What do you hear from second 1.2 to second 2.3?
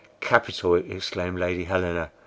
Lady Helena.